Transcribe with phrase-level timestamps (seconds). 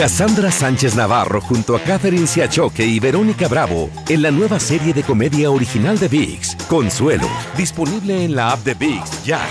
[0.00, 5.02] Cassandra Sánchez Navarro junto a Catherine Siachoque y Verónica Bravo en la nueva serie de
[5.02, 9.46] comedia original de VIX, Consuelo, disponible en la app de VIX ya.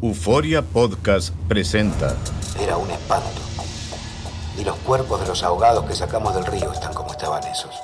[0.00, 2.16] Euforia Podcast presenta.
[2.58, 3.42] Era un espanto.
[4.58, 7.74] Y los cuerpos de los ahogados que sacamos del río están como estaban esos.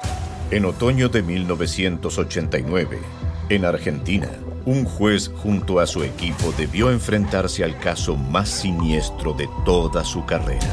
[0.50, 3.00] En otoño de 1989,
[3.50, 4.30] en Argentina,
[4.64, 10.24] un juez junto a su equipo debió enfrentarse al caso más siniestro de toda su
[10.24, 10.72] carrera,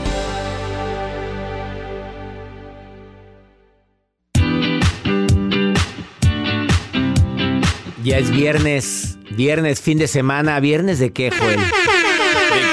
[8.03, 10.59] Ya es viernes, viernes, fin de semana.
[10.59, 11.59] ¿Viernes de qué, Joel?
[11.59, 11.63] ¿De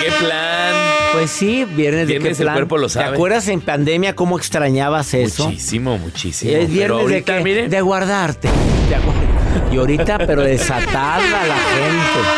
[0.07, 0.75] qué plan?
[1.13, 2.55] Pues sí, viernes, de qué Viernes el plan.
[2.55, 3.09] cuerpo lo sabe.
[3.09, 5.47] ¿Te acuerdas en pandemia cómo extrañabas eso?
[5.49, 6.53] Muchísimo, muchísimo.
[6.53, 7.41] Es Pero viernes de qué?
[7.45, 8.49] mire, De guardarte.
[8.89, 12.29] De agu- Y ahorita, pero desatada la gente.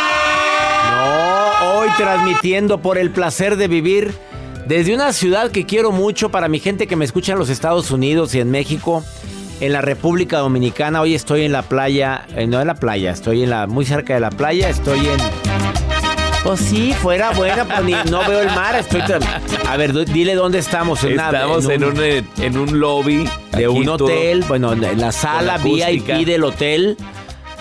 [0.90, 4.12] No, hoy transmitiendo por el placer de vivir
[4.66, 7.90] desde una ciudad que quiero mucho para mi gente que me escucha en los Estados
[7.90, 9.04] Unidos y en México,
[9.60, 11.00] en la República Dominicana.
[11.00, 14.14] Hoy estoy en la playa, eh, no en la playa, estoy en la muy cerca
[14.14, 15.18] de la playa, estoy en
[16.42, 19.20] pues sí, fuera buena, pues ni- no veo el mar, estoy tra-
[19.68, 23.28] A ver, dile dónde estamos, en estamos en un, eh, en un lobby.
[23.52, 25.58] de un todo- hotel, bueno, en la sala.
[25.58, 26.96] VIP del hotel,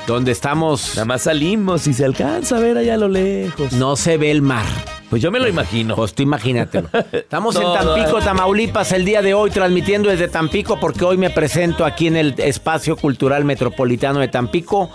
[0.08, 0.92] donde estamos.
[0.96, 3.74] Nada más salimos y se alcanza a ver allá a lo lejos.
[3.74, 4.66] No se ve el mar.
[5.09, 5.96] Pues yo me lo imagino.
[5.96, 6.90] Pues tú imagínatelo.
[7.12, 7.64] Estamos en.
[7.64, 12.16] Tampico, Tamaulipas, el día de hoy, transmitiendo desde Tampico, porque hoy me presento aquí en
[12.16, 14.90] el Espacio Cultural Metropolitano de Tampico.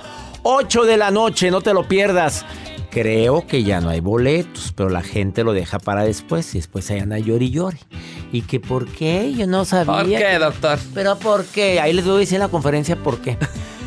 [0.45, 2.45] 8 de la noche, no te lo pierdas.
[2.91, 6.89] Creo que ya no hay boletos, pero la gente lo deja para después y después
[6.91, 7.79] ahí anda llori y llori.
[8.31, 9.33] ¿Y que por qué?
[9.35, 9.95] Yo no sabía.
[9.95, 10.79] ¿Por qué, doctor?
[10.93, 11.81] ¿Pero por qué?
[11.81, 13.37] Ahí les voy a decir en la conferencia por qué.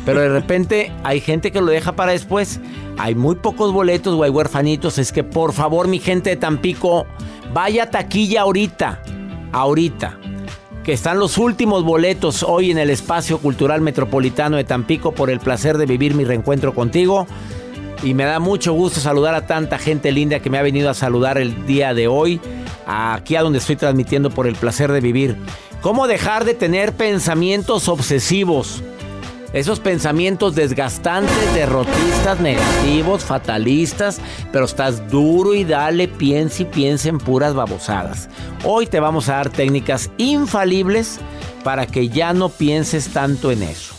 [0.08, 2.60] Pero de repente hay gente que lo deja para después.
[2.96, 4.96] Hay muy pocos boletos hay huerfanitos.
[4.96, 7.04] Es que por favor, mi gente de Tampico,
[7.52, 9.02] vaya taquilla ahorita.
[9.52, 10.18] Ahorita.
[10.82, 15.40] Que están los últimos boletos hoy en el Espacio Cultural Metropolitano de Tampico por el
[15.40, 17.26] placer de vivir mi reencuentro contigo.
[18.02, 20.94] Y me da mucho gusto saludar a tanta gente linda que me ha venido a
[20.94, 22.40] saludar el día de hoy,
[22.86, 25.36] aquí a donde estoy transmitiendo por el placer de vivir.
[25.82, 28.82] ¿Cómo dejar de tener pensamientos obsesivos?
[29.52, 34.20] Esos pensamientos desgastantes, derrotistas, negativos, fatalistas,
[34.52, 38.28] pero estás duro y dale, piensa y piensa en puras babosadas.
[38.64, 41.18] Hoy te vamos a dar técnicas infalibles
[41.64, 43.94] para que ya no pienses tanto en eso.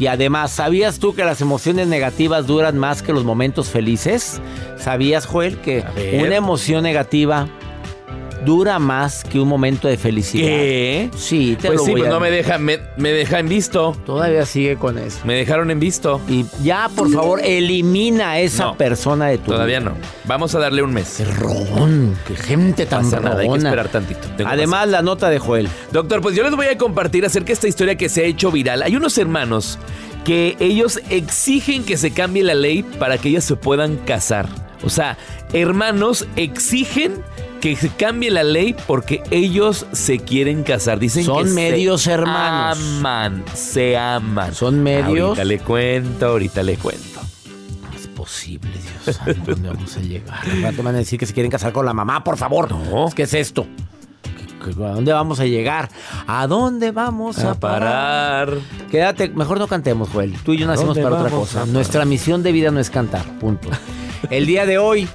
[0.00, 4.40] Y además, ¿sabías tú que las emociones negativas duran más que los momentos felices?
[4.76, 5.84] ¿Sabías, Joel, que
[6.22, 7.48] una emoción negativa
[8.44, 10.46] dura más que un momento de felicidad?
[10.48, 11.10] ¿Qué?
[11.16, 13.48] Sí, te Pues lo sí, voy pues a- no me deja, me, me deja en
[13.48, 13.96] visto.
[14.04, 15.18] Todavía sigue con eso.
[15.24, 16.20] Me dejaron en visto.
[16.28, 19.90] Y ya, por favor, elimina a esa No, persona de tu Todavía vida.
[19.90, 19.96] no.
[20.24, 21.14] Vamos a darle un mes.
[21.18, 24.28] Qué rogón, qué gente tan pasa nada, hay que esperar tantito.
[24.36, 25.68] Tengo Además, la nota de Joel.
[25.92, 28.50] Doctor, pues yo les voy a compartir acerca de esta historia que se ha hecho
[28.50, 28.82] viral.
[28.82, 29.78] Hay unos hermanos
[30.24, 34.48] que ellos exigen que se cambie la ley para que ellos se puedan casar.
[34.84, 35.16] O sea,
[35.52, 37.22] hermanos exigen
[37.60, 40.98] que se cambie la ley porque ellos se quieren casar.
[40.98, 42.78] Dicen Son que medios se hermanos.
[42.98, 44.54] Aman, se aman.
[44.54, 45.28] Son medios.
[45.30, 47.20] Ahorita le cuento, ahorita le cuento.
[47.82, 48.70] No es posible,
[49.04, 50.38] Dios santo, ¿dónde vamos a llegar?
[50.62, 52.70] Rato van a decir que se quieren casar con la mamá, por favor.
[52.70, 53.08] No.
[53.14, 53.66] ¿Qué es esto?
[54.22, 55.88] ¿Qué- qué- ¿A dónde vamos a llegar?
[56.26, 58.52] ¿A dónde vamos a, A parar.
[58.90, 60.34] Quédate, mejor no cantemos, Joel.
[60.44, 61.66] Tú y yo nacimos para otra cosa.
[61.66, 63.68] Nuestra misión de vida no es cantar, punto.
[64.30, 65.08] El día de hoy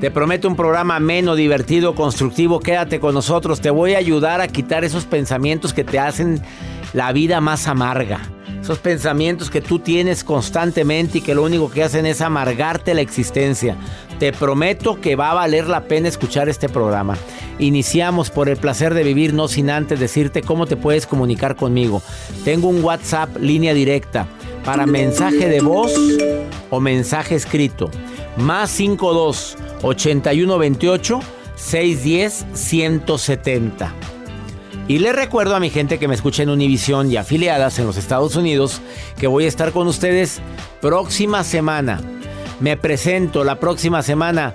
[0.00, 2.60] te prometo un programa ameno, divertido, constructivo.
[2.60, 3.62] Quédate con nosotros.
[3.62, 6.42] Te voy a ayudar a quitar esos pensamientos que te hacen
[6.92, 8.20] la vida más amarga.
[8.60, 13.00] Esos pensamientos que tú tienes constantemente y que lo único que hacen es amargarte la
[13.00, 13.76] existencia.
[14.18, 17.16] Te prometo que va a valer la pena escuchar este programa.
[17.58, 22.02] Iniciamos por el placer de vivir, no sin antes decirte cómo te puedes comunicar conmigo.
[22.44, 24.26] Tengo un WhatsApp, línea directa,
[24.64, 25.94] para mensaje de voz
[26.68, 27.90] o mensaje escrito.
[28.36, 31.20] Más 52 8128
[31.56, 33.94] 610 170.
[34.88, 37.96] Y le recuerdo a mi gente que me escucha en Univision y afiliadas en los
[37.96, 38.80] Estados Unidos
[39.18, 40.40] que voy a estar con ustedes
[40.80, 42.00] próxima semana.
[42.60, 44.54] Me presento la próxima semana.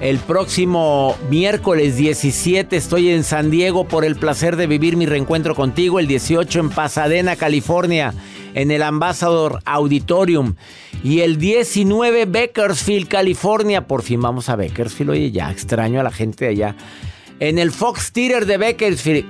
[0.00, 5.54] El próximo miércoles 17 estoy en San Diego por el placer de vivir mi reencuentro
[5.54, 5.98] contigo.
[5.98, 8.14] El 18 en Pasadena, California,
[8.54, 10.54] en el Ambassador Auditorium.
[11.02, 13.86] Y el 19 Bakersfield, California.
[13.86, 15.10] Por fin vamos a Bakersfield.
[15.10, 16.76] Oye, ya extraño a la gente de allá
[17.40, 19.26] en el Fox Theater de Bakersfield.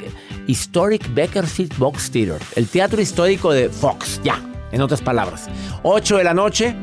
[0.46, 2.40] Historic Bakersfield Fox Theater.
[2.54, 4.40] El teatro histórico de Fox, ya,
[4.72, 5.48] en otras palabras.
[5.82, 6.74] 8 de la noche,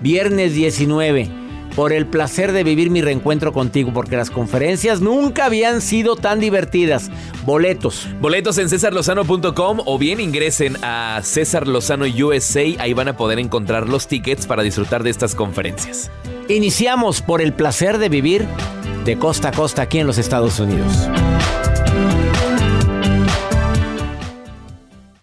[0.00, 1.37] viernes 19.
[1.74, 6.40] Por el placer de vivir mi reencuentro contigo, porque las conferencias nunca habían sido tan
[6.40, 7.10] divertidas.
[7.44, 8.08] Boletos.
[8.20, 12.64] Boletos en cesarlozano.com o bien ingresen a César Lozano USA.
[12.78, 16.10] Ahí van a poder encontrar los tickets para disfrutar de estas conferencias.
[16.48, 18.46] Iniciamos por el placer de vivir
[19.04, 21.08] de costa a costa aquí en los Estados Unidos.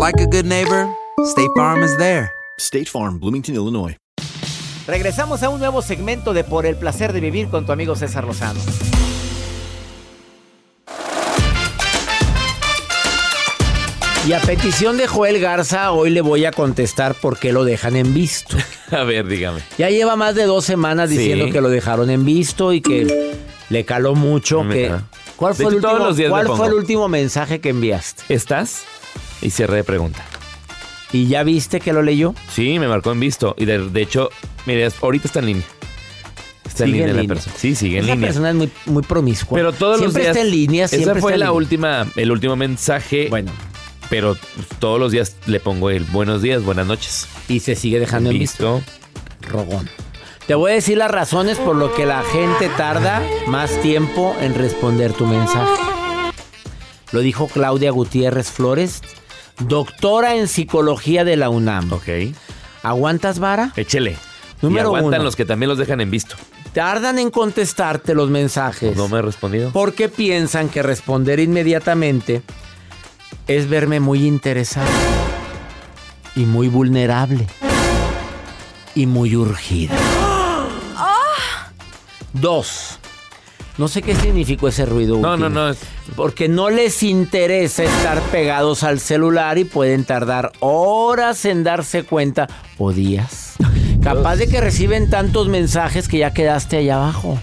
[0.00, 0.88] like a good neighbor,
[1.26, 2.30] State Farm is there.
[2.58, 3.96] State Farm, Bloomington, Illinois.
[4.86, 8.24] Regresamos a un nuevo segmento de Por el placer de vivir con tu amigo César
[8.24, 8.60] Lozano.
[14.26, 17.96] Y a petición de Joel Garza, hoy le voy a contestar por qué lo dejan
[17.96, 18.56] en visto.
[18.90, 19.60] A ver, dígame.
[19.78, 21.52] Ya lleva más de dos semanas diciendo Sí.
[21.52, 23.34] que lo dejaron en visto y que
[23.70, 24.68] le caló mucho.
[24.68, 25.04] Que, ca-
[25.36, 28.22] ¿Cuál, fue último, cuál el último mensaje que enviaste?
[28.28, 28.82] ¿Estás?
[29.42, 30.24] Y cierre de pregunta.
[31.12, 32.34] ¿Y ya viste que lo leyó?
[32.52, 33.54] Sí, me marcó en visto.
[33.58, 34.30] Y de, de hecho,
[34.66, 35.64] mire, ahorita está en línea.
[36.64, 37.34] Está en Sigue línea en la línea.
[37.34, 37.56] persona.
[37.58, 38.28] Sí, sigue en Esa línea.
[38.28, 39.56] persona es muy, muy promiscua.
[39.56, 40.36] Pero todos siempre los días.
[40.36, 43.26] está en línea, siempre Esa fue está la última, el último mensaje.
[43.28, 43.50] Bueno,
[44.08, 44.36] Pero
[44.78, 47.26] todos los días le pongo el buenos días, buenas noches.
[47.48, 48.76] y se sigue dejando en visto.
[48.76, 48.92] Visto.
[49.48, 49.88] Rogón.
[50.46, 54.54] Te voy a decir las razones por lo que la gente tarda más tiempo en
[54.54, 55.80] responder tu mensaje.
[57.12, 59.02] Lo dijo Claudia Gutiérrez Flores,
[59.60, 61.92] doctora en psicología de la UNAM.
[61.92, 62.08] Ok.
[62.82, 63.72] ¿Aguantas vara?
[63.76, 64.16] Échele.
[64.62, 65.24] Número y aguantan uno.
[65.24, 66.36] los que también los dejan en visto.
[66.72, 68.96] Tardan en contestarte los mensajes.
[68.96, 69.70] No me he respondido.
[69.72, 72.42] Porque piensan que responder inmediatamente
[73.46, 74.88] es verme muy interesado
[76.36, 77.46] y muy vulnerable
[78.94, 79.96] y muy urgida.
[82.32, 82.99] Dos.
[83.80, 85.16] No sé qué significó ese ruido.
[85.18, 85.48] No, último.
[85.48, 85.76] no, no.
[86.14, 92.46] Porque no les interesa estar pegados al celular y pueden tardar horas en darse cuenta
[92.76, 93.54] o días.
[94.02, 97.40] Capaz de que reciben tantos mensajes que ya quedaste allá abajo.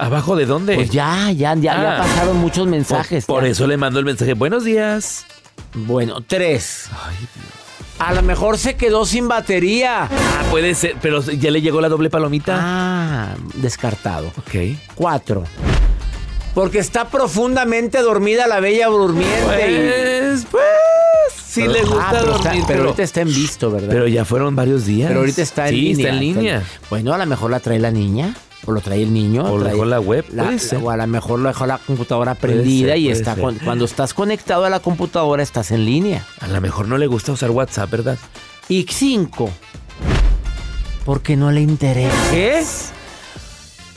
[0.00, 0.74] ¿Abajo de dónde?
[0.74, 1.98] Pues ya, ya, ya, ya Ah.
[1.98, 3.24] pasaron muchos mensajes.
[3.24, 3.50] Por, por ya.
[3.50, 4.34] eso le mando el mensaje.
[4.34, 5.26] Buenos días.
[5.74, 6.88] Bueno, tres.
[7.98, 10.04] A lo mejor se quedó sin batería.
[10.04, 12.56] Ah, puede ser, pero ya le llegó la doble palomita.
[12.58, 14.28] Ah, descartado.
[14.38, 14.76] Ok.
[14.94, 15.44] Cuatro.
[16.54, 19.42] Porque está profundamente dormida la bella durmiente.
[19.44, 20.62] Pues, pues,
[21.44, 23.88] sí le gusta Ah, pero, está- dormir, pero ahorita está en visto, ¿verdad?
[23.90, 25.08] pero ya fueron varios días.
[25.08, 25.96] Pero ahorita está en sí, línea.
[26.06, 26.62] está en línea.
[26.90, 28.34] Bueno, a lo mejor la trae la niña.
[28.68, 29.44] O lo trae el niño.
[29.50, 30.26] O lo dejó la web.
[30.82, 34.12] O a lo mejor lo dejó la computadora prendida ser, y está con- cuando estás
[34.12, 36.26] conectado a la computadora estás en línea.
[36.40, 38.18] A lo mejor no le gusta usar WhatsApp, ¿verdad?
[38.68, 39.48] Y cinco,
[41.06, 42.14] porque no le interesa.
[42.30, 42.62] ¿Qué?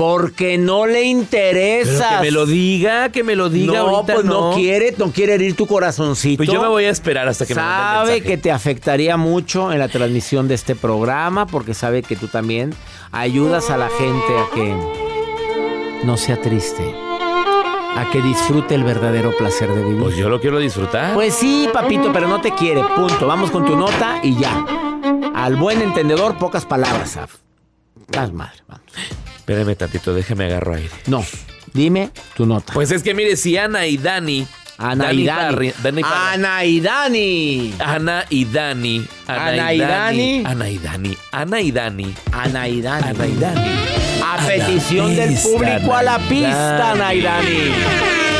[0.01, 2.17] Porque no le interesa.
[2.17, 4.49] que me lo diga, que me lo diga no, ahorita pues no.
[4.49, 4.55] no.
[4.55, 6.37] quiere, no quiere herir tu corazoncito.
[6.37, 9.15] Pues yo me voy a esperar hasta que me mande el sabe que te afectaría
[9.15, 12.73] mucho en la transmisión de este programa porque sabe que tú también
[13.11, 14.75] ayudas a la gente a que
[16.03, 20.01] no sea triste, a que disfrute el verdadero placer de vivir.
[20.01, 21.13] Pues yo lo quiero disfrutar.
[21.13, 22.83] Pues sí, papito, pero no te quiere.
[22.95, 23.27] Punto.
[23.27, 24.65] Vamos con tu nota y ya.
[25.35, 27.35] Al buen entendedor, pocas palabras, Saf.
[27.99, 28.83] Estás madre, vamos.
[29.41, 30.89] Espérame tantito, déjame agarro aire.
[31.07, 31.25] No,
[31.73, 32.73] dime tu nota.
[32.73, 34.45] Pues es que mire, si Ana y Dani.
[34.77, 35.55] Ana y Dani.
[35.55, 37.73] Parri- Dani Parra- Ana y Dani.
[37.79, 39.07] Ana y Dani.
[39.27, 40.37] Ana y Dani.
[40.45, 41.17] Ana y Dani.
[41.31, 42.15] Ana y Dani.
[42.31, 43.07] Ana y Dani.
[43.09, 43.71] Ana y Dani.
[44.23, 47.49] A petición del público a la pista, Naidani.
[47.49, 48.30] Naidani.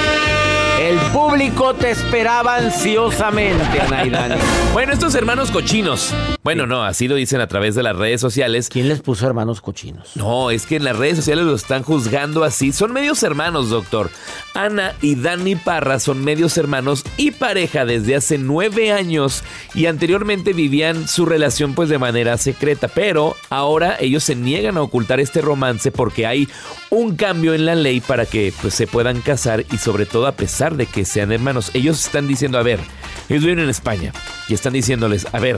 [0.91, 4.35] El público te esperaba ansiosamente, Naidani.
[4.73, 6.13] Bueno, estos hermanos cochinos.
[6.43, 8.67] Bueno, no, así lo dicen a través de las redes sociales.
[8.67, 10.17] ¿Quién les puso hermanos cochinos?
[10.17, 12.73] No, es que en las redes sociales lo están juzgando así.
[12.73, 14.09] Son medios hermanos, doctor.
[14.53, 20.51] Ana y Dani Parra son medios hermanos y pareja desde hace nueve años y anteriormente
[20.51, 25.39] vivían su relación pues de manera secreta, pero ahora ellos se niegan a ocultar este
[25.39, 26.49] romance porque hay
[26.91, 30.33] un cambio en la ley para que pues se puedan casar y sobre todo a
[30.33, 31.71] pesar de que sean hermanos.
[31.73, 32.81] Ellos están diciendo, a ver,
[33.29, 34.11] ellos viven en España
[34.49, 35.55] y están diciéndoles, a ver,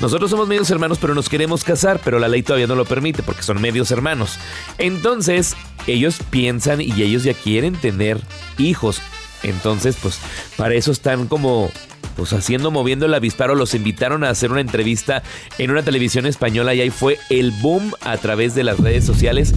[0.00, 3.24] nosotros somos medios hermanos pero nos queremos casar, pero la ley todavía no lo permite
[3.24, 4.38] porque son medios hermanos.
[4.78, 5.56] Entonces,
[5.88, 8.20] ellos piensan y ellos ya quieren tener
[8.56, 9.02] hijos.
[9.42, 10.20] Entonces, pues,
[10.56, 11.72] para eso están como
[12.14, 15.22] pues haciendo, moviendo el avisparo, los invitaron a hacer una entrevista
[15.56, 19.54] en una televisión española y ahí fue el boom a través de las redes sociales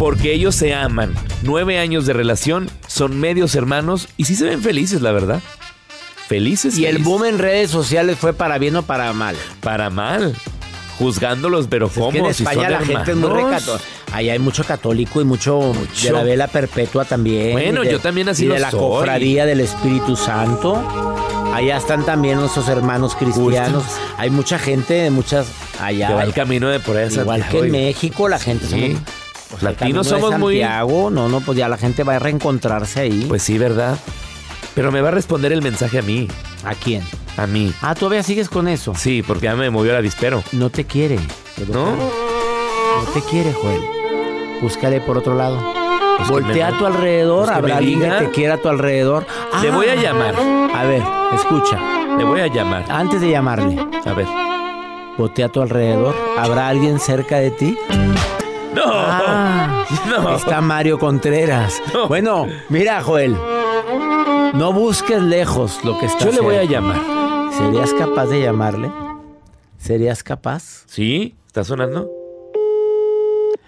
[0.00, 1.14] porque ellos se aman.
[1.42, 5.40] Nueve años de relación, son medios hermanos y sí se ven felices, la verdad.
[6.26, 6.78] Felices.
[6.78, 9.36] Y el boom en redes sociales fue para bien o para mal.
[9.60, 10.34] Para mal.
[10.98, 12.12] Juzgándolos, pero Es ¿cómo?
[12.12, 13.50] que en Si España son la gente es muy hermanos.
[13.66, 13.80] recato.
[14.12, 17.52] Ahí hay mucho católico y mucho, de la vela perpetua también.
[17.52, 18.80] Bueno, de- yo también así y de la soy.
[18.80, 20.82] cofradía del Espíritu Santo.
[21.54, 23.84] Allá están también nuestros hermanos cristianos.
[24.16, 25.46] Hay mucha gente de muchas
[25.78, 26.08] allá.
[26.08, 28.70] Que va el camino de por ahí a Igual que en México, la gente Sí.
[28.96, 29.00] somos-
[29.58, 30.60] El latinos somos muy...
[30.60, 33.24] Santiago, no, no, pues ya la gente va a reencontrarse ahí.
[33.28, 33.98] Pues sí, ¿verdad?
[34.74, 36.28] Pero me va a responder el mensaje a mí.
[36.64, 37.02] ¿A quién?
[37.36, 37.72] A mí.
[37.82, 38.94] Ah, todavía sigues con eso.
[38.94, 40.42] Sí, porque ya me movió el avispero.
[40.52, 41.18] No te quiere.
[41.72, 41.86] ¿No?
[41.96, 43.80] No te quiere, Joel.
[44.60, 45.58] Búscale por otro lado.
[46.18, 49.26] Pues Voltea me- a tu alrededor, pues habrá alguien que te quiera a tu alrededor.
[49.62, 50.34] Le Ah, voy a llamar.
[50.74, 51.02] A ver,
[51.34, 51.78] escucha.
[52.18, 52.84] Le voy a llamar.
[52.90, 54.26] Antes de llamarle, A ver.
[55.16, 56.14] voltea a tu alrededor.
[56.38, 57.78] ¿Habrá alguien cerca de ti?
[58.74, 58.82] ¡No!
[58.86, 60.36] Ah, no.
[60.36, 61.80] Está Mario Contreras.
[61.92, 62.08] No.
[62.08, 63.36] Bueno, mira, Joel.
[64.54, 67.00] No busques lejos lo que está Yo le voy a llamar.
[67.52, 68.90] ¿Serías capaz de llamarle?
[69.78, 70.84] ¿Serías capaz?
[70.86, 71.34] ¿Sí?
[71.46, 72.10] ¿Está sonando?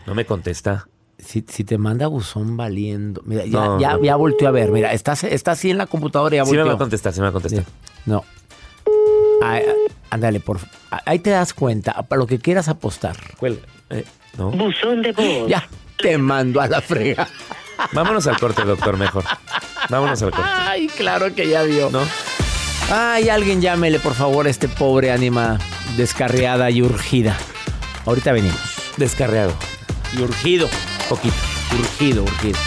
[0.06, 0.88] No me contesta.
[1.18, 3.22] Si, si te manda buzón valiendo.
[3.24, 4.72] Mira, ya, No, ya, volteó a ver.
[4.72, 7.20] Mira, está, está así en la computadora y ya Sí me va a contestar, sí
[7.20, 7.64] me va a contestar.
[8.06, 8.24] No.
[9.42, 10.58] Ay, ay, ándale, por
[10.90, 13.16] Ahí te das cuenta, para lo que quieras apostar.
[13.90, 14.04] Eh,
[14.38, 14.50] no.
[14.50, 15.48] Buzón de voz.
[15.48, 17.28] Ya, te mando a la frega.
[17.92, 19.24] Vámonos al corte, doctor, mejor.
[19.88, 20.48] Vámonos al corte.
[20.50, 21.90] Ay, claro que ya vio.
[21.90, 22.00] ¿No?
[22.90, 25.58] Ay, alguien llámele, por favor, a este pobre ánima
[25.96, 27.36] descarriada y urgida.
[28.06, 28.60] Ahorita venimos.
[28.96, 29.52] Descarreado.
[30.16, 30.68] Y urgido.
[31.08, 31.34] Poquito.
[31.78, 32.58] Urgido, urgido.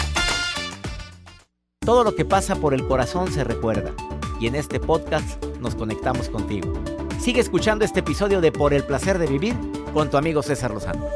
[1.80, 3.92] Todo lo que pasa por el corazón se recuerda.
[4.40, 6.72] Y en este podcast nos conectamos contigo.
[7.20, 9.54] Sigue escuchando este episodio de Por el placer de vivir
[9.94, 11.06] con tu amigo César Lozano.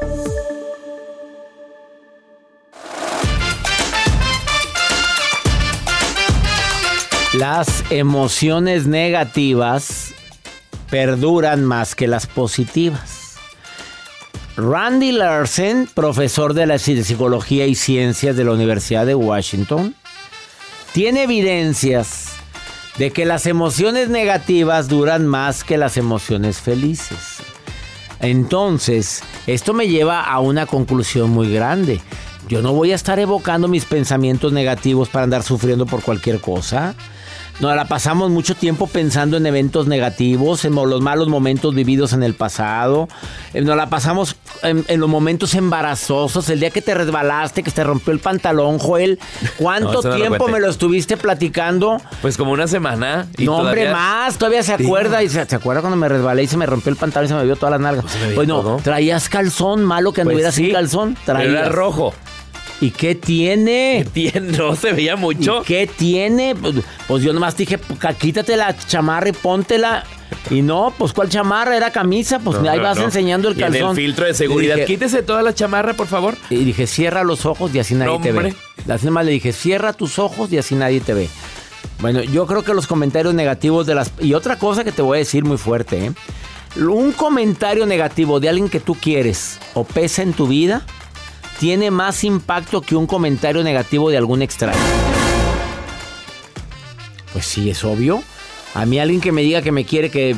[7.41, 10.13] Las emociones negativas
[10.91, 13.37] perduran más que las positivas.
[14.59, 19.95] Randy Larsen, profesor de la Psicología y Ciencias de la Universidad de Washington,
[20.93, 22.27] tiene evidencias
[22.99, 27.39] de que las emociones negativas duran más que las emociones felices.
[28.21, 32.03] Entonces, esto me lleva a una conclusión muy grande.
[32.49, 36.95] Yo no voy a estar evocando mis pensamientos negativos para andar sufriendo por cualquier cosa.
[37.61, 42.23] Nos la pasamos mucho tiempo pensando en eventos negativos, en los malos momentos vividos en
[42.23, 43.07] el pasado.
[43.52, 47.71] Eh, Nos la pasamos en, en los momentos embarazosos, el día que te resbalaste, que
[47.71, 49.19] te rompió el pantalón, Joel.
[49.43, 52.00] No, ¿Cuánto no tiempo me lo estuviste platicando?
[52.23, 53.26] Pues como una semana.
[53.37, 54.37] y no, hombre, más.
[54.38, 55.23] Todavía se acuerda.
[55.23, 57.35] Y se, ¿se acuerda cuando me resbalé y se me rompió el pantalón y se
[57.35, 58.02] me vio toda la nalga?
[58.35, 58.76] Bueno, todo.
[58.83, 61.17] traías calzón, malo que Pues anduvieras sí, sin calzón.
[61.26, 61.55] Pero Traías.
[61.61, 62.14] era rojo.
[62.81, 64.07] ¿Y qué tiene?
[64.15, 65.61] Tien- No se veía mucho.
[65.63, 66.55] ¿Y qué tiene?
[66.55, 70.05] Pues, pues yo nomás dije, "Puca, quítate la chamarra y póntela.
[70.49, 71.77] Y no, pues ¿cuál chamarra?
[71.77, 73.05] Era camisa, pues No, ahí no, vas no.
[73.05, 73.91] enseñando el Y en calzón.
[73.91, 74.77] el filtro de seguridad.
[74.77, 76.37] dije- Quítese toda la chamarra, por favor.
[76.49, 78.39] Y dije, cierra los ojos y así nadie te ve.
[78.39, 78.55] hombre.
[78.89, 81.29] Así nomás le dije, cierra tus ojos y así nadie te ve.
[82.01, 84.13] Bueno, yo creo que los comentarios negativos de las...
[84.21, 86.13] Y otra cosa que te voy a decir muy fuerte, ¿eh?
[86.81, 90.83] Un comentario negativo de alguien que tú quieres o pesa en tu vida
[91.61, 94.81] tiene más impacto que un comentario negativo de algún extraño.
[97.35, 98.23] Pues sí, es obvio.
[98.75, 100.35] A mí alguien que me diga que me quiere, que,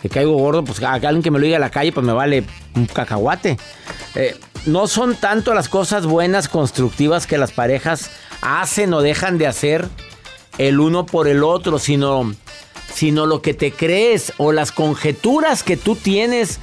[0.00, 2.12] que caigo gordo, pues a alguien que me lo diga a la calle, pues me
[2.12, 2.44] vale
[2.76, 3.56] un cacahuate.
[4.14, 4.36] Eh,
[4.66, 9.88] no son tanto las cosas buenas, constructivas que las parejas hacen o dejan de hacer
[10.56, 12.32] el uno por el otro, sino,
[12.94, 16.60] sino lo que te crees o las conjeturas que tú tienes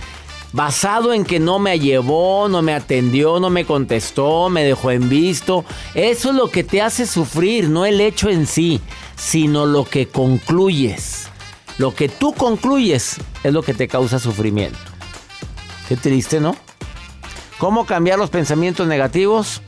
[0.53, 5.09] basado en que no me llevó, no me atendió, no me contestó, me dejó en
[5.09, 5.65] visto.
[5.93, 8.81] Eso es lo que te hace sufrir, no el hecho en sí,
[9.15, 11.29] sino lo que concluyes.
[11.77, 14.79] Lo que tú concluyes es lo que te causa sufrimiento.
[15.87, 16.55] Qué triste, ¿no?
[17.59, 19.61] ¿Cómo cambiar los pensamientos negativos?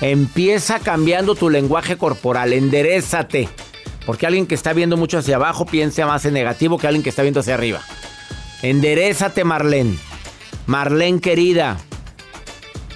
[0.00, 3.48] Empieza cambiando tu lenguaje corporal, enderezate.
[4.04, 7.10] Porque alguien que está viendo mucho hacia abajo piensa más en negativo que alguien que
[7.10, 7.80] está viendo hacia arriba.
[8.62, 9.98] Enderezate, Marlene.
[10.66, 11.78] Marlene querida.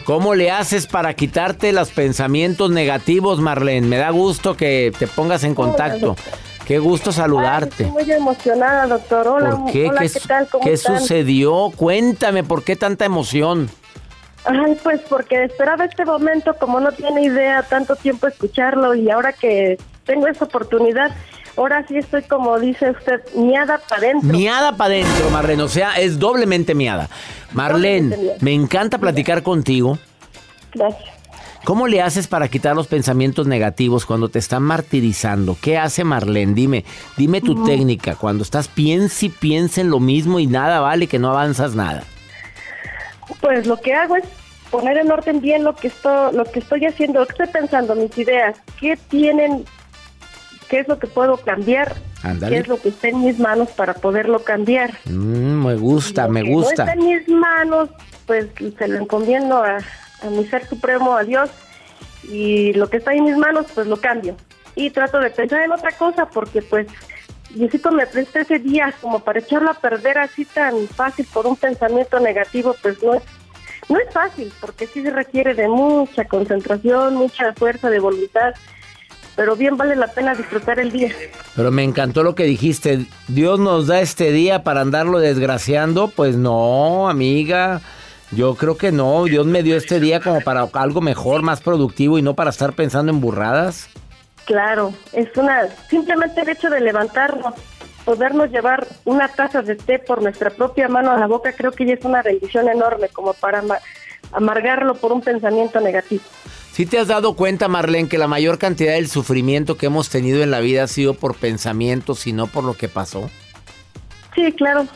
[0.04, 3.86] ¿Cómo le haces para quitarte los pensamientos negativos, Marlene?
[3.88, 6.14] Me da gusto que te pongas en contacto.
[6.64, 7.84] Qué gusto saludarte.
[7.84, 9.26] Estoy muy emocionada, doctor.
[9.28, 9.88] Hola, ¿Por qué?
[9.88, 10.48] hola, ¿Qué, ¿qué, tal?
[10.48, 11.00] ¿Cómo qué están?
[11.00, 11.72] sucedió?
[11.74, 13.68] Cuéntame, ¿por qué tanta emoción?
[14.44, 19.32] Ay, pues porque esperaba este momento, como no tiene idea, tanto tiempo escucharlo y ahora
[19.32, 21.10] que tengo esta oportunidad,
[21.56, 24.28] ahora sí estoy como dice usted, miada para adentro.
[24.28, 25.62] Miada para adentro, Marlene.
[25.62, 27.08] O sea, es doblemente miada.
[27.52, 29.98] Marlene, Doblemente me encanta platicar contigo.
[30.72, 31.16] Gracias.
[31.66, 35.56] ¿Cómo le haces para quitar los pensamientos negativos cuando te están martirizando?
[35.60, 36.54] ¿Qué hace Marlene?
[36.54, 36.84] Dime,
[37.16, 38.14] dime tu técnica.
[38.14, 42.04] Cuando estás piensa y piensa en lo mismo y nada vale, que no avanzas nada.
[43.40, 44.22] Pues lo que hago es
[44.70, 47.96] poner en orden bien lo que estoy, lo que estoy haciendo, lo que estoy pensando,
[47.96, 49.64] mis ideas, qué tienen,
[50.68, 52.54] qué es lo que puedo cambiar, Ándale.
[52.56, 54.92] qué es lo que está en mis manos para poderlo cambiar.
[55.06, 56.82] Mm, me gusta, Lo me que No gusta.
[56.84, 57.90] está en mis manos,
[58.26, 58.46] pues
[58.78, 59.78] se lo encomiendo a,
[60.22, 61.50] a mi ser supremo, a Dios,
[62.24, 64.36] y lo que está en mis manos, pues lo cambio.
[64.74, 66.86] Y trato de pensar en otra cosa, porque pues
[67.50, 71.56] Diosito me presta ese día como para echarlo a perder así tan fácil por un
[71.56, 73.22] pensamiento negativo, pues no es,
[73.88, 78.52] no es fácil, porque sí se requiere de mucha concentración, mucha fuerza de voluntad,
[79.36, 81.12] pero bien vale la pena disfrutar el día.
[81.54, 83.06] Pero me encantó lo que dijiste.
[83.28, 86.08] Dios nos da este día para andarlo desgraciando.
[86.08, 87.80] Pues no, amiga.
[88.32, 89.24] Yo creo que no.
[89.24, 92.72] Dios me dio este día como para algo mejor, más productivo y no para estar
[92.72, 93.88] pensando en burradas.
[94.46, 97.54] Claro, es una simplemente el hecho de levantarnos,
[98.04, 101.84] podernos llevar una taza de té por nuestra propia mano a la boca, creo que
[101.84, 103.78] ya es una bendición enorme como para ama-
[104.32, 106.22] amargarlo por un pensamiento negativo.
[106.76, 110.42] ¿Sí te has dado cuenta, Marlene, que la mayor cantidad del sufrimiento que hemos tenido
[110.42, 113.30] en la vida ha sido por pensamientos y no por lo que pasó?
[114.34, 114.86] Sí, claro.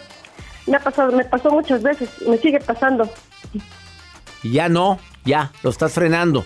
[0.66, 3.10] Me ha pasado, me pasó muchas veces me sigue pasando.
[4.42, 6.44] Y ya no, ya, lo estás frenando.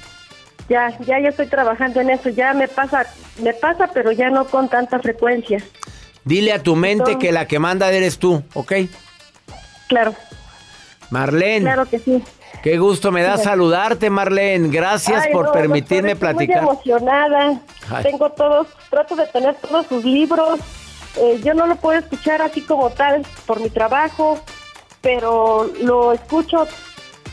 [0.69, 2.29] Ya, ya, ya estoy trabajando en eso.
[2.29, 3.05] Ya me pasa,
[3.43, 5.59] me pasa, pero ya no con tanta frecuencia.
[6.25, 8.73] Dile a tu mente Entonces- que la que manda eres tú, ¿ok?
[9.89, 10.15] Claro,
[11.11, 12.23] Marlene, claro que sí.
[12.65, 13.45] Qué gusto me da Sí.
[13.45, 14.69] saludarte, Marlene.
[14.71, 16.63] Gracias Ay, por no, permitirme doctor, estoy platicar.
[16.65, 17.61] Muy emocionada.
[17.91, 18.03] Ay.
[18.03, 20.59] Tengo todos, trato de tener todos sus libros.
[21.17, 24.41] Eh, yo no lo puedo escuchar así como tal por mi trabajo,
[25.03, 26.67] pero lo escucho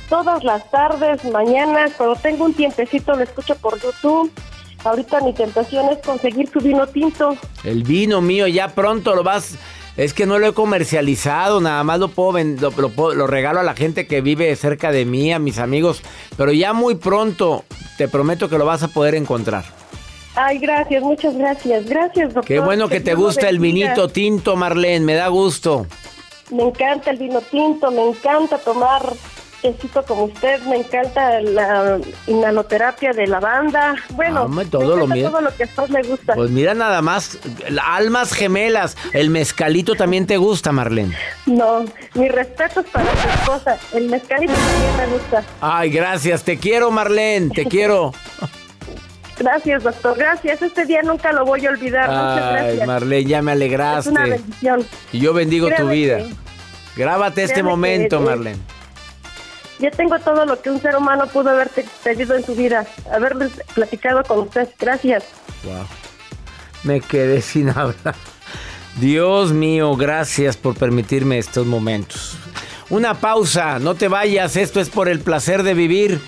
[0.09, 4.29] todas las tardes, mañanas, cuando tengo un tiempecito lo escucho por YouTube.
[4.83, 7.37] Ahorita mi tentación es conseguir su vino tinto.
[7.63, 9.55] El vino mío ya pronto lo vas.
[9.97, 13.63] Es que no lo he comercializado, nada más lo puedo, lo, lo lo regalo a
[13.63, 16.01] la gente que vive cerca de mí, a mis amigos.
[16.37, 17.65] Pero ya muy pronto
[17.97, 19.65] te prometo que lo vas a poder encontrar.
[20.35, 21.85] Ay, gracias, muchas gracias.
[21.87, 22.45] Gracias, doctor.
[22.45, 25.85] Qué bueno que te Dios lo gusta el vinito tinto, Marlene, me da gusto.
[26.51, 29.01] Me encanta el vino tinto, me encanta tomar
[29.61, 33.95] tecito como usted, me encanta la inhaloterapia de lavanda.
[34.11, 36.33] Bueno, me todo lo todo que a usted le gusta.
[36.33, 37.37] Pues mira nada más,
[37.83, 41.15] almas gemelas, el mezcalito también te gusta, Marlene.
[41.45, 43.77] No, mi respeto es para su esposa.
[43.93, 45.43] El mezcalito también me gusta.
[45.61, 48.13] Ay, gracias, te quiero, Marlene, te quiero.
[49.39, 50.15] Gracias, doctor.
[50.19, 50.61] Gracias.
[50.61, 52.07] Este día nunca lo voy a olvidar.
[52.09, 52.87] Muchas Ay, gracias.
[52.87, 54.11] Marlene, ya me es una alegraste.
[54.11, 54.85] bendición.
[55.11, 56.17] Y yo bendigo tu vida.
[56.17, 56.29] que-
[56.95, 58.57] Grábate este créame momento, que- Marlene.
[59.81, 62.85] Ya tengo todo lo que un ser humano pudo haber te- pedido en su vida.
[63.11, 64.69] Haberles platicado con usted.
[64.79, 65.23] Gracias.
[65.63, 65.85] Wow.
[66.83, 68.15] Me quedé sin hablar.
[68.99, 72.37] Dios mío, gracias por permitirme estos momentos.
[72.89, 76.19] Una pausa, no te vayas, esto es por el placer de vivir.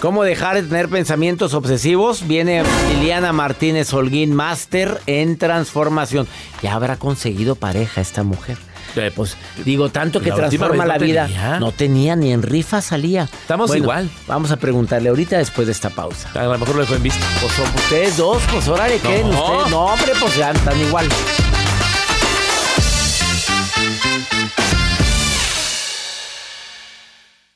[0.00, 2.26] ¿Cómo dejar de tener pensamientos obsesivos?
[2.26, 6.26] Viene Liliana Martínez Holguín, máster en transformación.
[6.62, 8.56] Ya habrá conseguido pareja esta mujer.
[8.96, 11.26] Eh, pues Digo, tanto que la transforma no la vida.
[11.26, 11.60] tenía.
[11.60, 13.24] No tenía ni en rifa salía.
[13.24, 14.10] Estamos Bueno, igual.
[14.26, 16.30] Vamos a preguntarle ahorita después de esta pausa.
[16.34, 17.24] a lo mejor lo dejó en vista.
[17.40, 19.22] Pues son ustedes dos, pues órale, ¿qué?
[19.22, 19.28] No.
[19.30, 21.06] Ustedes, no, hombre, pues ya están igual.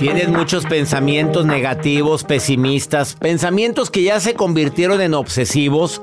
[0.00, 6.00] Tienes muchos pensamientos negativos, pesimistas, pensamientos que ya se convirtieron en obsesivos,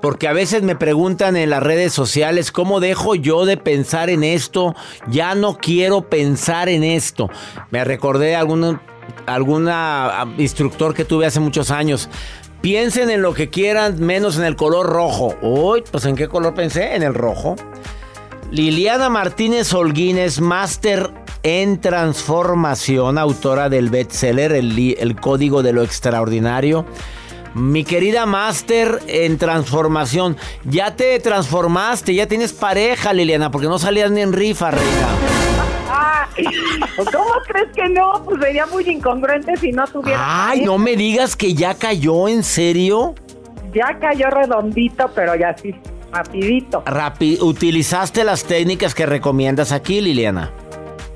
[0.00, 4.22] porque a veces me preguntan en las redes sociales, ¿cómo dejo yo de pensar en
[4.22, 4.76] esto?
[5.08, 7.28] Ya no quiero pensar en esto.
[7.72, 8.78] Me recordé algún
[9.26, 12.08] alguna ah, instructor que tuve hace muchos años.
[12.60, 15.34] Piensen en lo que quieran, menos en el color rojo.
[15.42, 16.94] Uy, pues ¿en qué color pensé?
[16.94, 17.56] En el rojo.
[18.52, 21.10] Liliana Martínez Holguín es máster
[21.42, 26.84] en transformación, autora del bestseller el, el Código de lo Extraordinario.
[27.54, 34.10] Mi querida máster en transformación, ya te transformaste, ya tienes pareja, Liliana, porque no salías
[34.12, 35.08] ni en rifa, reina.
[35.88, 36.28] Ah,
[36.96, 38.22] ¿Cómo crees que no?
[38.24, 40.48] Pues sería muy incongruente si no tuviera.
[40.48, 43.16] Ay, no me digas que ya cayó, ¿en serio?
[43.74, 45.74] Ya cayó redondito, pero ya sí,
[46.12, 50.50] rapidito, Rapi- ¿Utilizaste las técnicas que recomiendas aquí, Liliana?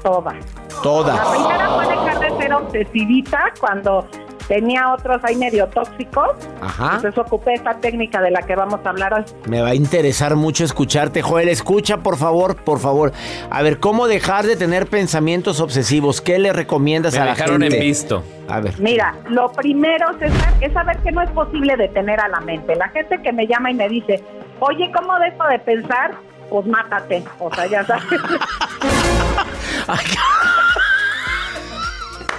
[0.05, 0.35] Toda.
[0.83, 1.17] Todas.
[1.17, 4.07] La primera fue dejar de ser obsesivita cuando
[4.47, 6.29] tenía otros ahí medio tóxicos.
[6.61, 6.97] Ajá.
[6.97, 9.25] Entonces ocupé esta técnica de la que vamos a hablar hoy.
[9.47, 11.49] Me va a interesar mucho escucharte, Joel.
[11.49, 13.13] Escucha, por favor, por favor.
[13.51, 16.21] A ver, ¿cómo dejar de tener pensamientos obsesivos?
[16.21, 17.77] ¿Qué le recomiendas Me a la dejaron gente?
[17.79, 18.23] en visto.
[18.49, 18.79] A ver.
[18.79, 22.77] Mira, lo primero, César, es saber que no es posible detener a la mente.
[22.77, 24.23] La gente que me llama y me dice,
[24.61, 26.13] oye, ¿cómo dejo de pensar?
[26.51, 27.25] Pues mátate.
[27.39, 28.05] O sea, ya sabes.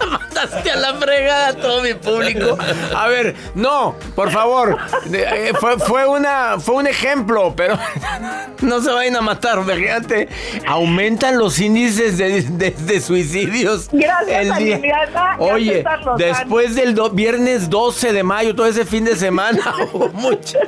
[0.08, 2.58] Mandaste a la fregada a todo mi público.
[2.96, 4.78] A ver, no, por favor.
[5.12, 7.78] Eh, fue, fue una, fue un ejemplo, pero
[8.62, 10.28] no se vayan a matar, fíjate.
[10.68, 13.88] Aumentan los índices de, de- de suicidios.
[13.92, 15.84] Gracias, el día- Liliana, gracias, Oye,
[16.18, 20.60] después del do- viernes 12 de mayo, todo ese fin de semana, hubo mucho.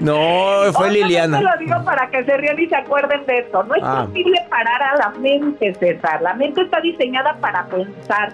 [0.00, 1.40] No, fue Liliana.
[1.40, 3.62] Yo te lo digo para que se rían y se acuerden de esto.
[3.64, 4.06] No es Ah.
[4.06, 6.22] posible parar a la mente, César.
[6.22, 8.32] La mente está diseñada para pensar.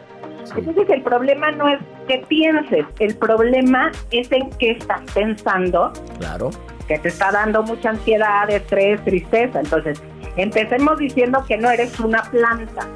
[0.57, 6.51] Entonces el problema no es que pienses, el problema es en qué estás pensando, Claro.
[6.87, 9.59] que te está dando mucha ansiedad, estrés, tristeza.
[9.59, 10.01] Entonces,
[10.37, 12.87] empecemos diciendo que no eres una planta.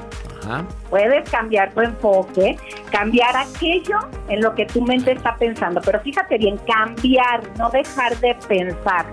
[0.42, 0.64] Ajá.
[0.88, 2.56] Puedes cambiar tu enfoque,
[2.90, 3.98] cambiar aquello
[4.28, 5.80] en lo que tu mente está pensando.
[5.84, 9.06] Pero fíjate bien, cambiar, no dejar de pensar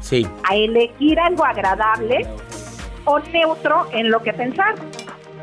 [0.00, 0.26] Sí.
[0.48, 2.26] a elegir algo agradable
[3.04, 4.74] o neutro en lo que pensar.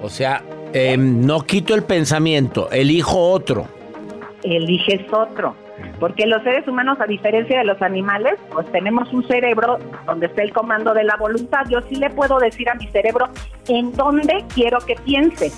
[0.01, 0.43] O sea,
[0.73, 3.67] em, no quito el pensamiento, elijo otro.
[4.43, 5.55] Eliges otro.
[5.99, 10.43] Porque los seres humanos, a diferencia de los animales, pues tenemos un cerebro donde está
[10.43, 11.65] el comando de la voluntad.
[11.69, 13.29] Yo sí le puedo decir a mi cerebro
[13.67, 15.51] en dónde quiero que piense.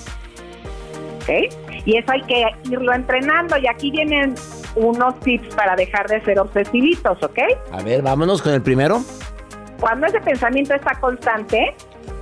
[1.21, 1.53] ¿Ok?
[1.86, 3.58] Y eso hay que irlo entrenando.
[3.58, 4.36] Y aquí vienen
[4.75, 7.39] unos tips para dejar de ser obsesivitos, ¿ok?
[7.71, 9.01] A ver, vámonos con el primero.
[9.79, 11.73] Cuando ese pensamiento está constante,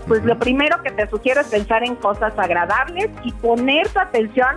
[0.07, 4.55] pues lo primero que te sugiero es pensar en cosas agradables y poner tu atención,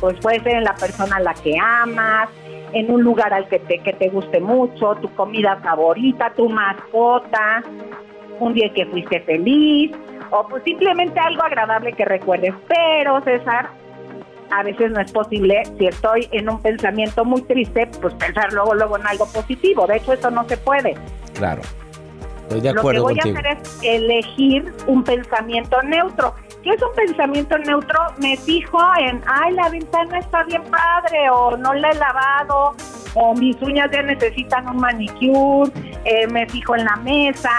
[0.00, 2.28] pues puede ser en la persona a la que amas,
[2.72, 7.62] en un lugar al que te, que te guste mucho, tu comida favorita, tu mascota.
[8.38, 9.92] un día que fuiste feliz,
[10.30, 12.54] o pues simplemente algo agradable que recuerdes.
[12.68, 13.68] Pero, César,
[14.50, 18.74] a veces no es posible, si estoy en un pensamiento muy triste, pues pensar luego,
[18.74, 19.86] luego en algo positivo.
[19.86, 20.96] De hecho, eso no se puede.
[21.34, 21.62] Claro.
[22.42, 23.36] Estoy de acuerdo Lo que voy contigo.
[23.36, 26.34] a hacer es elegir un pensamiento neutro.
[26.62, 27.98] ¿Qué es un pensamiento neutro?
[28.18, 32.74] Me fijo en, ay, la ventana está bien padre, o no la he lavado,
[33.14, 35.70] o mis uñas ya necesitan un manicure,
[36.04, 37.50] eh, me fijo en la mesa,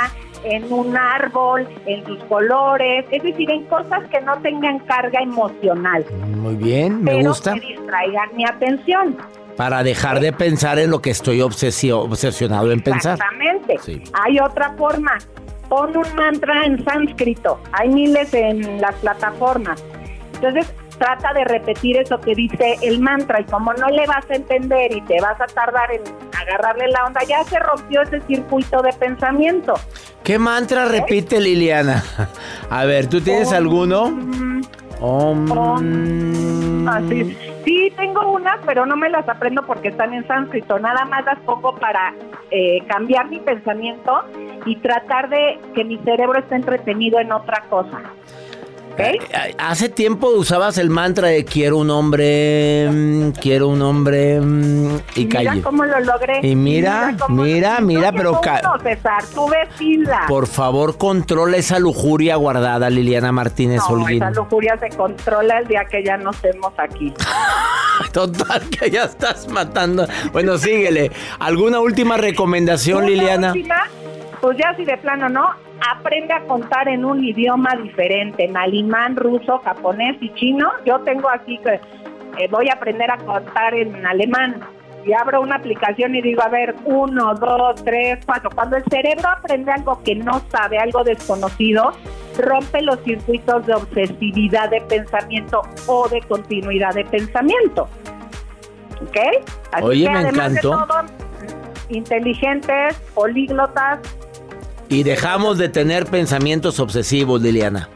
[0.44, 6.06] en un árbol, en sus colores, es decir, en cosas que no tengan carga emocional,
[6.38, 7.54] Muy bien, me pero gusta.
[7.56, 9.18] que distraigan mi atención.
[9.58, 13.16] Para dejar de pensar en lo que estoy obsesio- obsesionado en pensar.
[13.20, 13.78] Exactamente.
[13.80, 14.02] Sí.
[14.14, 15.18] Hay otra forma.
[15.72, 17.58] Pon un mantra en sánscrito.
[17.72, 19.82] Hay miles en las plataformas.
[20.34, 24.36] Entonces, trata de repetir eso que dice el mantra y como no le vas a
[24.36, 26.02] entender y te vas a tardar en
[26.38, 29.76] agarrarle la onda, ya se rompió ese circuito de pensamiento.
[30.26, 32.04] ¿Qué mantra repite Liliana?
[32.70, 34.12] A ver, ¿tú tienes alguno?
[35.02, 36.88] Om.
[36.88, 37.36] Así.
[37.66, 40.80] Sí, tengo unas, pero no me las aprendo porque están en sánscrito.
[40.80, 42.14] Nada más las pongo para
[42.52, 44.24] eh, cambiar mi pensamiento
[44.66, 48.02] y tratar de que mi cerebro esté entretenido en otra cosa.
[49.02, 54.96] Eh, Hace tiempo usabas el mantra de quiero un hombre, mm, quiero un hombre mm,
[55.16, 55.62] y Mira calle.
[55.62, 56.40] cómo lo logré.
[56.42, 58.40] Y mira, mira, No mira, pero
[58.84, 60.22] César, tuve fila.
[60.28, 64.22] por favor controla esa lujuria guardada, Liliana Martínez no, Holguín.
[64.24, 67.14] esa lujuria se controla el día que ya no estemos aquí.
[68.12, 70.08] Total, que ya estás matando.
[70.34, 71.12] Bueno, síguele.
[71.40, 73.52] ¿Alguna última recomendación, Una Liliana?
[73.54, 73.76] última,
[74.42, 75.50] pues ya si de plano no,
[75.90, 80.70] aprende a contar en un idioma diferente, en alemán, ruso, japonés y chino.
[80.86, 81.80] Yo tengo aquí que
[82.40, 84.60] eh, voy a aprender a contar en alemán.
[85.06, 88.52] Y abro una aplicación y digo, a ver, uno, dos, tres, cuatro.
[88.54, 91.92] Cuando el cerebro aprende algo que no sabe, algo desconocido,
[92.38, 97.88] rompe los circuitos de obsesividad de pensamiento o de continuidad de pensamiento.
[99.02, 99.18] ¿Ok?
[99.72, 100.86] Así Oye, que me además de encantó.
[100.86, 101.02] todo,
[101.90, 104.00] inteligentes, políglotas.
[104.92, 107.88] Y dejamos de tener pensamientos obsesivos, Liliana.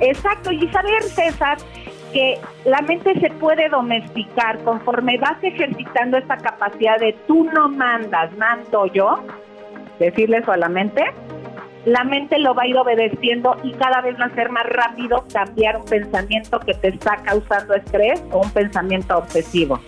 [0.00, 1.56] Exacto, y saber, César,
[2.12, 8.30] que la mente se puede domesticar conforme vas ejercitando esta capacidad de tú no mandas,
[8.36, 9.24] mando yo,
[9.98, 11.02] decirle eso a la mente,
[11.86, 15.24] la mente lo va a ir obedeciendo y cada vez va a ser más rápido
[15.32, 19.80] cambiar un pensamiento que te está causando estrés o un pensamiento obsesivo.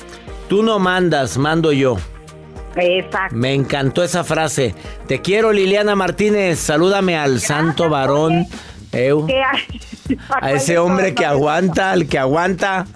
[0.49, 1.99] Tú no mandas, mando yo.
[2.77, 3.35] Exacto.
[3.37, 4.75] Me encantó esa frase.
[5.09, 6.59] Te quiero, Liliana Martínez.
[6.59, 8.47] Salúdame al santo varón.
[8.93, 9.27] Eu.
[10.41, 12.87] A ese hombre que aguanta, al que aguanta.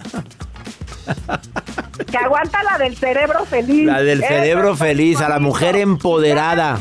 [2.09, 3.85] Que aguanta la del cerebro feliz.
[3.85, 6.79] La del cerebro feliz, a la mujer empoderada.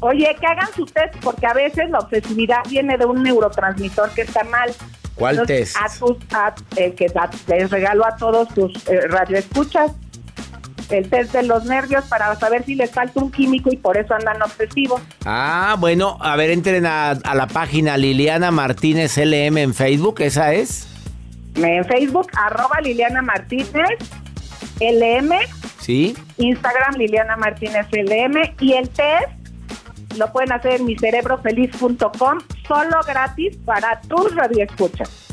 [0.00, 4.22] Oye, que hagan su test, porque a veces la obsesividad viene de un neurotransmisor que
[4.22, 4.70] está mal.
[5.14, 5.76] ¿Cuál Entonces, test?
[5.76, 9.92] A tus, a- el que da- les regalo a todos tus eh, radioescuchas.
[10.90, 14.14] El test de los nervios para saber si les falta un químico y por eso
[14.14, 15.00] andan obsesivos.
[15.24, 20.52] Ah, bueno, a ver, entren a, a la página Liliana Martínez LM en Facebook, ¿esa
[20.52, 20.88] es?
[21.56, 23.98] En Facebook, arroba Liliana Martínez,
[24.80, 25.32] LM,
[25.80, 26.16] ¿Sí?
[26.38, 29.28] Instagram Liliana Martínez LM y el test
[30.16, 35.23] lo pueden hacer en micerebrofeliz.com solo gratis para tus radioescuchas.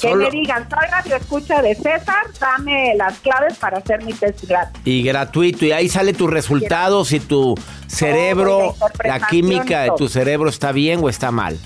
[0.00, 4.44] Que Solo- me digan, soy radioescucha de César, dame las claves para hacer mi test
[4.46, 4.80] gratis.
[4.84, 7.56] Y gratuito, y ahí sale tus resultados si tu
[7.88, 11.58] cerebro, la química de y tu cerebro está bien o está mal.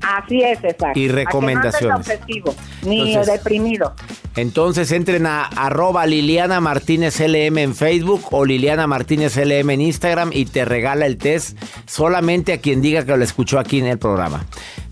[0.00, 0.96] Así es, César.
[0.96, 2.06] Y que recomendaciones.
[2.44, 3.94] No ni Entonces- deprimido.
[4.36, 10.30] Entonces entren a arroba Liliana Martínez LM en Facebook o Liliana Martínez LM en Instagram
[10.32, 13.98] y te regala el test solamente a quien diga que lo escuchó aquí en el
[13.98, 14.44] programa.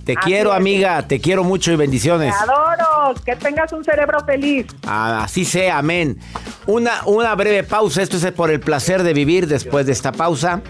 [0.05, 0.57] Te Así quiero, es.
[0.57, 2.35] amiga, te quiero mucho y bendiciones.
[2.37, 4.67] Te adoro, que tengas un cerebro feliz.
[4.87, 6.19] Ah, Así sea, amén.
[6.67, 10.61] Una, una breve pausa, esto es por el placer de vivir después de esta pausa.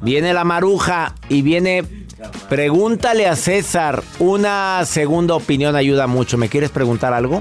[0.00, 1.84] Viene la maruja y viene,
[2.48, 6.38] pregúntale a César, una segunda opinión ayuda mucho.
[6.38, 7.40] ¿Me quieres preguntar algo?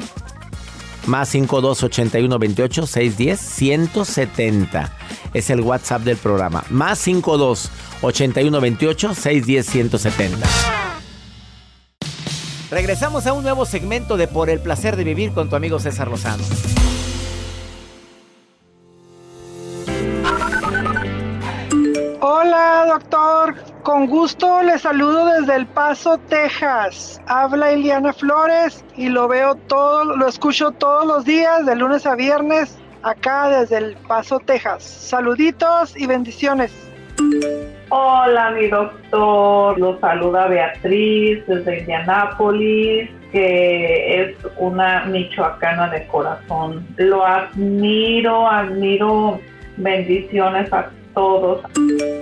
[1.05, 4.91] Más 52 81 28 610 170.
[5.33, 6.63] Es el WhatsApp del programa.
[6.69, 10.47] Más 52 81 28 610 170.
[12.69, 16.09] Regresamos a un nuevo segmento de Por el placer de vivir con tu amigo César
[16.09, 16.43] Lozano.
[22.19, 23.55] Hola, doctor.
[23.83, 27.21] Con gusto le saludo desde El Paso, Texas.
[27.27, 32.15] Habla Eliana Flores y lo veo todo, lo escucho todos los días, de lunes a
[32.15, 34.83] viernes, acá desde El Paso, Texas.
[34.83, 36.73] Saluditos y bendiciones.
[37.89, 39.79] Hola, mi doctor.
[39.79, 46.85] Lo saluda Beatriz desde Indianápolis, que es una michoacana de corazón.
[46.97, 49.39] Lo admiro, admiro.
[49.77, 51.61] Bendiciones a todos.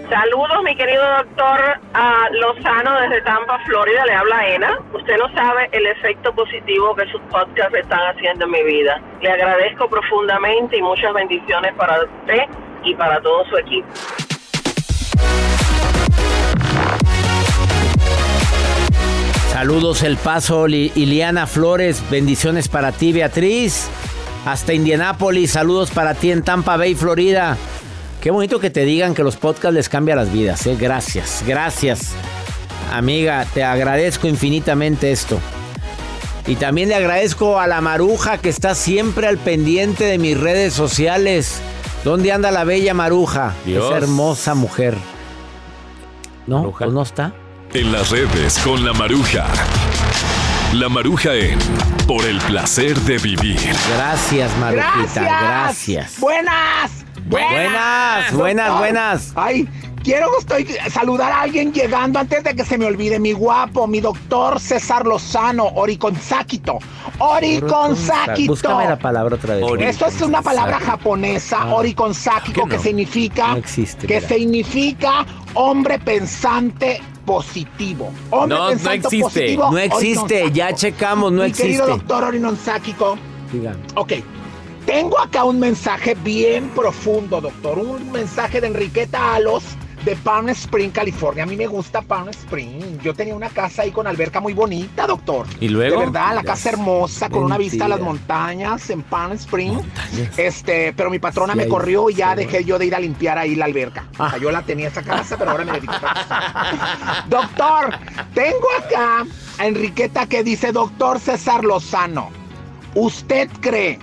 [0.09, 4.05] Saludos, mi querido doctor a Lozano desde Tampa, Florida.
[4.05, 4.79] Le habla Ena.
[4.93, 9.01] Usted no sabe el efecto positivo que sus podcasts están haciendo en mi vida.
[9.21, 12.43] Le agradezco profundamente y muchas bendiciones para usted
[12.83, 13.87] y para todo su equipo.
[19.65, 22.03] Saludos El Paso, Li- Iliana Flores.
[22.11, 23.87] Bendiciones para ti, Beatriz.
[24.45, 25.49] Hasta Indianápolis.
[25.53, 27.57] Saludos para ti en Tampa Bay, Florida.
[28.21, 30.67] Qué bonito que te digan que los podcasts les cambian las vidas.
[30.67, 30.77] ¿eh?
[30.79, 32.11] Gracias, gracias.
[32.93, 35.39] Amiga, te agradezco infinitamente esto.
[36.45, 40.75] Y también le agradezco a la Maruja que está siempre al pendiente de mis redes
[40.75, 41.59] sociales.
[42.03, 43.55] ¿Dónde anda la bella Maruja?
[43.65, 43.83] Dios.
[43.85, 44.95] Esa hermosa mujer.
[46.45, 46.69] ¿No?
[46.69, 47.33] Pues no está.
[47.75, 49.45] En las redes con la maruja.
[50.73, 51.59] La maruja en
[52.07, 53.59] Por el placer de vivir.
[53.97, 55.21] Gracias, Marujita.
[55.21, 55.41] Gracias.
[55.41, 56.19] Gracias.
[56.19, 57.05] Buenas.
[57.25, 58.77] Buenas, buenas, doctor.
[58.79, 59.33] buenas.
[59.35, 59.67] Ay,
[60.03, 63.19] quiero estoy saludar a alguien llegando antes de que se me olvide.
[63.19, 66.77] Mi guapo, mi doctor César Lozano, Oriconsáquito.
[67.17, 68.51] Oriconsáquito.
[68.53, 69.65] Búscame la palabra otra vez.
[69.81, 71.73] Esto es una palabra japonesa, Ah.
[71.73, 72.83] oriconsáquico, ¿Qué que no?
[72.83, 74.27] significa No existe, que mira.
[74.27, 78.11] significa hombre pensante positivo.
[78.29, 79.19] Hombre No, no existe.
[79.19, 80.51] positivo, No existe.
[80.51, 81.63] Ya checamos, no Mi existe.
[81.67, 83.17] querido doctor Oriconsáquico,
[83.51, 83.77] Dígame.
[83.95, 84.13] Ok.
[84.85, 87.79] Tengo acá un mensaje bien profundo, doctor.
[87.79, 89.63] Un mensaje de Enriqueta Alos
[90.05, 91.43] de Palm Spring, California.
[91.43, 92.99] A mí me gusta Palm Spring.
[93.01, 95.47] Yo tenía una casa ahí con alberca muy bonita, doctor.
[95.59, 95.99] ¿Y luego?
[95.99, 99.79] De verdad, la casa hermosa, con una vista a las montañas en Palm Spring.
[100.37, 103.39] Este, pero mi patrona Sí, me corrió y ya dejé yo de ir a limpiar
[103.39, 104.05] ahí la alberca.
[104.19, 107.25] O sea, yo la tenía esa casa, pero ahora me dedico a.
[107.29, 107.97] Doctor,
[108.35, 109.25] tengo acá
[109.57, 112.29] a Enriqueta que dice, doctor César Lozano,
[112.93, 113.97] ¿usted cree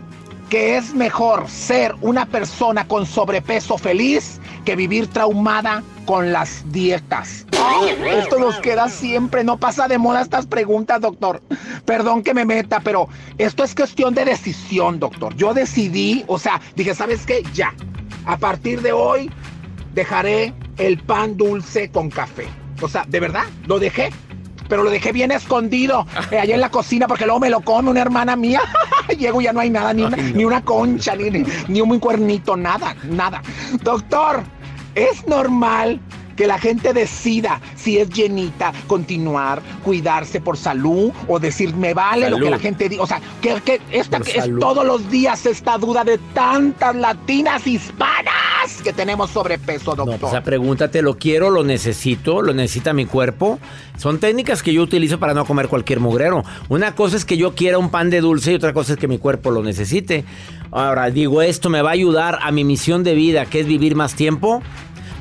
[0.51, 7.46] que es mejor ser una persona con sobrepeso feliz que vivir traumada con las dietas?
[8.05, 11.42] Esto nos queda siempre, no pasa de moda estas preguntas, doctor.
[11.85, 15.35] Perdón que me meta, pero esto es cuestión de decisión, doctor.
[15.37, 17.42] Yo decidí, o sea, dije, ¿sabes qué?
[17.55, 17.75] Ya.
[18.27, 19.31] A partir de hoy
[19.94, 22.46] dejaré el pan dulce con café.
[22.81, 24.11] O sea, de verdad, lo dejé.
[24.73, 27.91] Pero lo dejé bien escondido, eh, allá en la cocina, porque luego me lo come
[27.91, 28.63] una hermana mía.
[29.19, 31.99] Llego y ya no hay nada, ni una, ni una concha, ni, ni, ni un
[31.99, 33.43] cuernito, nada, nada.
[33.83, 34.43] Doctor,
[34.95, 36.01] ¿es normal
[36.37, 42.31] que la gente decida si es llenita, continuar, cuidarse por salud o decir me vale
[42.31, 43.03] lo que la gente diga?
[43.03, 47.66] O sea, que, que esta que es todos los días esta duda de tantas latinas
[47.66, 48.33] hispanas
[48.85, 50.25] que tenemos sobrepeso, doctor.
[50.25, 53.59] O sea, pregúntate, ¿lo quiero, lo necesito, lo necesita mi cuerpo?
[53.99, 56.45] Son técnicas que yo utilizo para no comer cualquier mugrero.
[56.68, 59.09] Una cosa es que yo quiera un pan de dulce y otra cosa es que
[59.09, 60.25] mi cuerpo lo necesite.
[60.71, 63.95] Ahora, digo, esto me va a ayudar a mi misión de vida, que es vivir
[63.95, 64.62] más tiempo.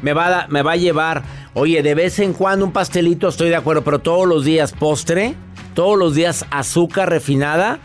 [0.02, 3.50] Me va, a, me va a llevar, oye, de vez en cuando un pastelito, estoy
[3.50, 5.36] de acuerdo, pero todos los días postre,
[5.74, 7.80] todos los días azúcar refinada,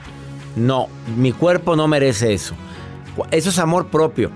[0.56, 2.54] no, mi cuerpo no merece eso.
[3.30, 4.30] Eso es amor propio.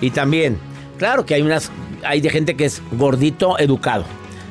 [0.00, 0.58] Y también,
[0.96, 1.70] claro que hay unas,
[2.04, 4.04] hay de gente que es gordito educado.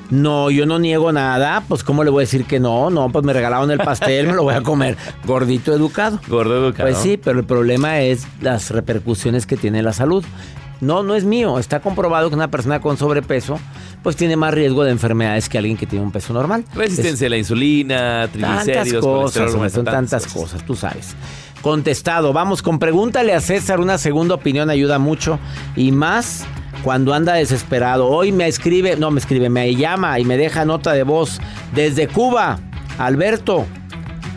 [0.10, 2.90] No, yo no niego nada, pues ¿cómo le voy a decir que no?
[2.90, 4.96] No, pues me regalaron el pastel, me lo voy a comer.
[5.26, 6.20] Gordito educado.
[6.30, 6.90] Gordo educado.
[6.90, 10.24] Pues sí, pero el problema es las repercusiones que tiene la salud.
[10.82, 11.60] No, no es mío.
[11.60, 13.60] Está comprobado que una persona con sobrepeso
[14.04, 16.64] pues tiene más riesgo de enfermedades que alguien que tiene un peso normal.
[16.74, 21.16] Resistencia a la insulina, Tantas triglicéridos, cosas, colesterol, son tantas cosas, tú sabes.
[21.62, 25.40] Contestado, vamos con pregúntale a César, una segunda opinión ayuda mucho
[25.76, 26.46] y más
[26.84, 28.08] cuando anda desesperado.
[28.08, 31.42] Hoy me escribe, no me escribe, me llama y me deja nota de voz
[31.74, 32.60] desde Cuba.
[32.98, 33.66] Alberto,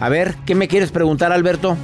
[0.00, 1.76] a ver, ¿qué me quieres preguntar, Alberto?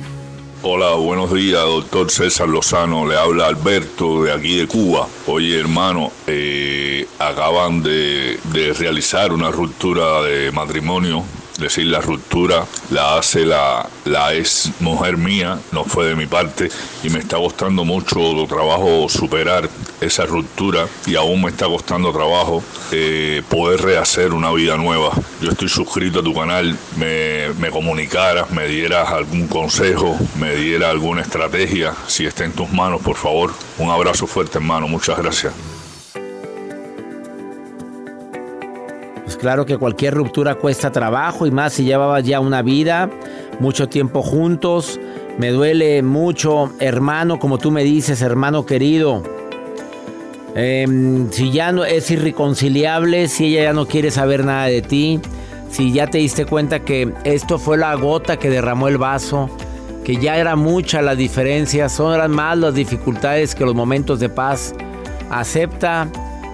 [0.62, 3.07] Hola, buenos días, doctor César Lozano.
[3.07, 5.07] Le habla Alberto de aquí de Cuba.
[5.27, 11.25] Oye, hermano, eh, acaban de, de realizar una ruptura de matrimonio.
[11.59, 16.69] Decir, la ruptura la hace la, la ex mujer mía, no fue de mi parte,
[17.03, 19.69] y me está costando mucho trabajo superar
[20.01, 25.11] esa ruptura y aún me está costando trabajo eh, poder rehacer una vida nueva.
[25.40, 30.90] Yo estoy suscrito a tu canal, me, me comunicaras, me dieras algún consejo, me dieras
[30.90, 33.52] alguna estrategia, si está en tus manos, por favor.
[33.79, 35.75] Un abrazo fuerte, hermano, muchas gracias.
[39.37, 43.11] Pues claro que cualquier ruptura cuesta trabajo y más si llevabas ya una vida,
[43.61, 44.99] mucho tiempo juntos.
[45.37, 49.23] Me duele mucho, hermano, como tú me dices, hermano querido.
[50.55, 55.21] Em, si ya no es irreconciliable, si ella ya no quiere saber nada de ti,
[55.69, 59.51] si ya te diste cuenta que esto fue la gota que derramó el vaso,
[60.03, 64.75] que ya era mucha la diferencia, son más las dificultades que los momentos de paz.
[65.29, 66.09] Acepta,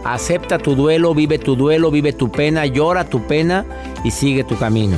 [0.05, 3.65] acepta tu duelo, vive tu duelo, vive tu pena, llora tu pena
[4.05, 4.97] y sigue tu camino.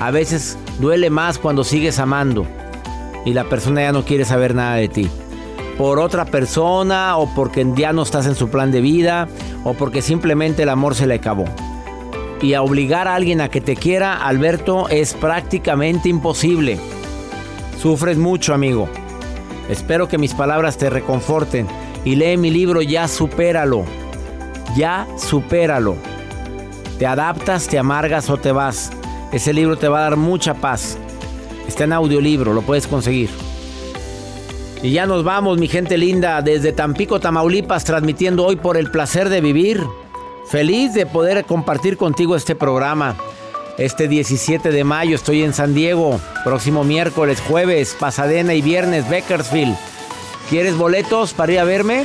[0.00, 2.46] A veces duele más cuando sigues amando
[3.24, 5.08] y la persona ya no quiere saber nada de ti.
[5.78, 9.28] Por otra persona o porque ya no estás en su plan de vida
[9.64, 11.46] o porque simplemente el amor se le acabó.
[12.40, 16.78] Y obligar a alguien a que te quiera, Alberto, es prácticamente imposible.
[17.80, 18.88] Sufres mucho, amigo.
[19.68, 21.66] Espero que mis palabras te reconforten
[22.04, 23.84] y lee mi libro Ya supéralo.
[24.76, 25.96] Ya supéralo.
[26.98, 28.90] Te adaptas, te amargas o te vas.
[29.32, 30.98] Ese libro te va a dar mucha paz.
[31.66, 33.30] Está en audiolibro, lo puedes conseguir.
[34.82, 39.30] Y ya nos vamos, mi gente linda, desde Tampico, Tamaulipas, transmitiendo hoy por el placer
[39.30, 39.82] de vivir.
[40.46, 43.16] Feliz de poder compartir contigo este programa.
[43.78, 46.20] Este 17 de mayo estoy en San Diego.
[46.44, 49.76] Próximo miércoles, jueves, Pasadena y viernes, Beckersfield.
[50.50, 52.04] ¿Quieres boletos para ir a verme?